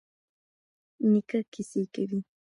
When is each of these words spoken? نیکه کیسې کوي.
نیکه 1.09 1.39
کیسې 1.53 1.81
کوي. 1.93 2.19